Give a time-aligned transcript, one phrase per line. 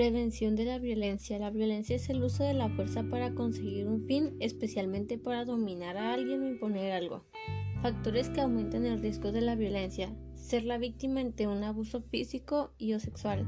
[0.00, 1.38] Prevención de la violencia.
[1.38, 5.98] La violencia es el uso de la fuerza para conseguir un fin, especialmente para dominar
[5.98, 7.26] a alguien o imponer algo.
[7.82, 10.16] Factores que aumentan el riesgo de la violencia.
[10.34, 13.46] Ser la víctima ante un abuso físico y o sexual.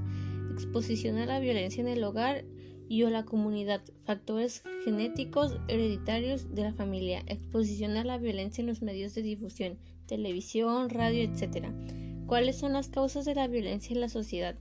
[0.53, 2.45] Exposición a la violencia en el hogar
[2.87, 3.81] y o la comunidad.
[4.05, 7.23] Factores genéticos hereditarios de la familia.
[7.29, 11.69] Exposición a la violencia en los medios de difusión, televisión, radio, etc.
[12.27, 14.59] ¿Cuáles son las causas de la violencia en la sociedad?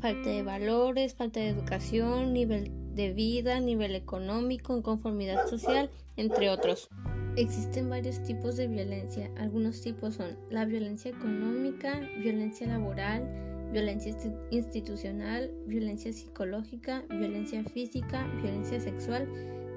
[0.00, 6.88] Falta de valores, falta de educación, nivel de vida, nivel económico, inconformidad social, entre otros.
[7.36, 9.30] Existen varios tipos de violencia.
[9.38, 13.26] Algunos tipos son la violencia económica, violencia laboral,
[13.72, 14.14] violencia
[14.50, 19.26] institucional, violencia psicológica, violencia física, violencia sexual,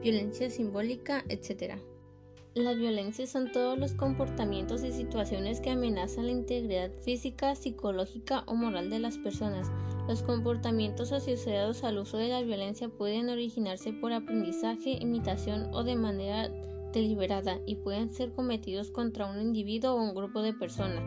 [0.02, 1.76] violencia simbólica, etc.
[2.56, 8.56] La violencia son todos los comportamientos y situaciones que amenazan la integridad física, psicológica o
[8.56, 9.72] moral de las personas.
[10.08, 15.96] Los comportamientos asociados al uso de la violencia pueden originarse por aprendizaje, imitación o de
[15.96, 16.50] manera
[16.94, 21.04] deliberada y pueden ser cometidos contra un individuo o un grupo de personas.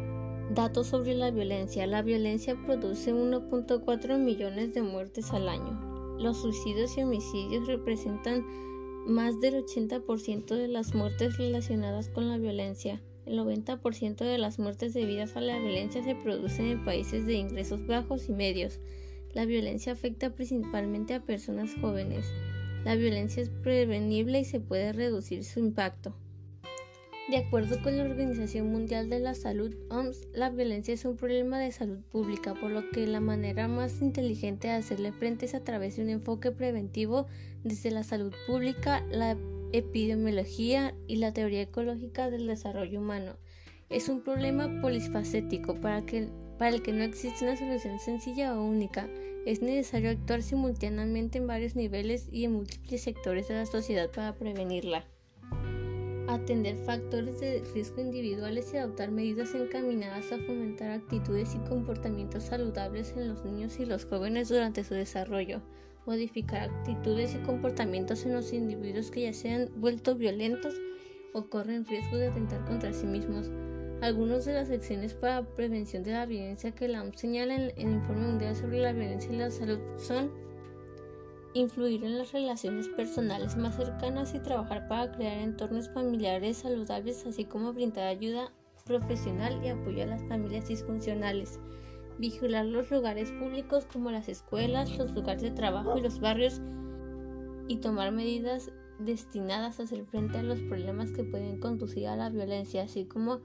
[0.53, 1.87] Datos sobre la violencia.
[1.87, 6.17] La violencia produce 1.4 millones de muertes al año.
[6.19, 8.45] Los suicidios y homicidios representan
[9.07, 13.01] más del 80% de las muertes relacionadas con la violencia.
[13.29, 17.87] El 90% de las muertes debidas a la violencia se producen en países de ingresos
[17.87, 18.81] bajos y medios.
[19.35, 22.25] La violencia afecta principalmente a personas jóvenes.
[22.87, 26.15] La violencia es prevenible y se puede reducir su impacto.
[27.29, 31.59] De acuerdo con la Organización Mundial de la Salud, OMS, la violencia es un problema
[31.59, 35.63] de salud pública, por lo que la manera más inteligente de hacerle frente es a
[35.63, 37.27] través de un enfoque preventivo
[37.63, 39.37] desde la salud pública, la
[39.73, 43.37] epidemiología y la teoría ecológica del desarrollo humano.
[43.89, 46.05] Es un problema polifacético para,
[46.59, 49.09] para el que no existe una solución sencilla o única.
[49.47, 54.35] Es necesario actuar simultáneamente en varios niveles y en múltiples sectores de la sociedad para
[54.35, 55.05] prevenirla
[56.39, 63.15] atender factores de riesgo individuales y adoptar medidas encaminadas a fomentar actitudes y comportamientos saludables
[63.17, 65.61] en los niños y los jóvenes durante su desarrollo,
[66.07, 70.75] modificar actitudes y comportamientos en los individuos que ya se han vuelto violentos
[71.35, 73.51] o corren riesgo de atentar contra sí mismos.
[74.01, 77.93] Algunas de las acciones para prevención de la violencia que la OMS señala en el
[77.93, 80.31] Informe Mundial sobre la Violencia y la Salud son
[81.55, 87.45] influir en las relaciones personales más cercanas y trabajar para crear entornos familiares saludables, así
[87.45, 88.53] como brindar ayuda
[88.85, 91.61] profesional y apoyo a las familias disfuncionales.
[92.19, 96.61] Vigilar los lugares públicos como las escuelas, los lugares de trabajo y los barrios
[97.69, 102.31] y tomar medidas destinadas a hacer frente a los problemas que pueden conducir a la
[102.31, 103.41] violencia, así como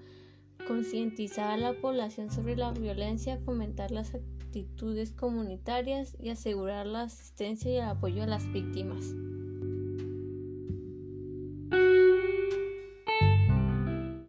[0.68, 7.72] concientizar a la población sobre la violencia, fomentar las actitudes comunitarias y asegurar la asistencia
[7.72, 9.14] y el apoyo a las víctimas.